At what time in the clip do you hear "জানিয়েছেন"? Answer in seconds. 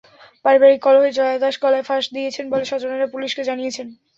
3.49-3.87